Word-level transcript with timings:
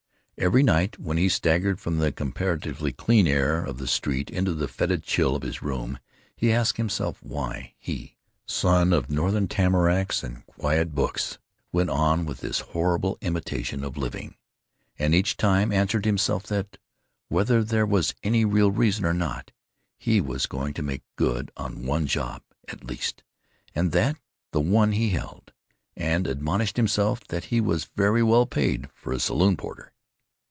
Every 0.37 0.63
night 0.63 0.97
when 0.97 1.17
he 1.17 1.29
staggered 1.29 1.79
from 1.79 1.99
the 1.99 2.11
comparatively 2.11 2.91
clean 2.91 3.27
air 3.27 3.63
of 3.63 3.77
the 3.77 3.85
street 3.85 4.31
into 4.31 4.55
the 4.55 4.67
fetid 4.67 5.03
chill 5.03 5.35
of 5.35 5.43
his 5.43 5.61
room 5.61 5.99
he 6.35 6.51
asked 6.51 6.77
himself 6.77 7.21
why 7.21 7.75
he—son 7.77 8.91
of 8.91 9.07
Northern 9.11 9.47
tamaracks 9.47 10.23
and 10.23 10.43
quiet 10.47 10.95
books—went 10.95 11.91
on 11.91 12.25
with 12.25 12.39
this 12.39 12.61
horrible 12.73 13.19
imitation 13.21 13.83
of 13.83 13.97
living; 13.97 14.33
and 14.97 15.13
each 15.13 15.37
time 15.37 15.71
answered 15.71 16.05
himself 16.05 16.47
that, 16.47 16.79
whether 17.29 17.63
there 17.63 17.85
was 17.85 18.15
any 18.23 18.43
real 18.43 18.71
reason 18.71 19.05
or 19.05 19.13
not, 19.13 19.51
he 19.95 20.19
was 20.19 20.47
going 20.47 20.73
to 20.73 20.81
make 20.81 21.03
good 21.17 21.51
on 21.55 21.85
one 21.85 22.07
job 22.07 22.41
at 22.67 22.83
least, 22.83 23.21
and 23.75 23.91
that 23.91 24.15
the 24.53 24.59
one 24.59 24.93
he 24.93 25.09
held. 25.11 25.53
And 25.95 26.25
admonished 26.25 26.77
himself 26.77 27.23
that 27.27 27.45
he 27.45 27.61
was 27.61 27.91
very 27.95 28.23
well 28.23 28.47
paid 28.47 28.89
for 28.95 29.13
a 29.13 29.19
saloon 29.19 29.55
porter. 29.55 29.89